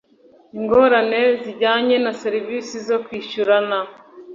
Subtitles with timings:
[0.57, 3.77] Ingorane zijyanye na serivisi zo kwishyurana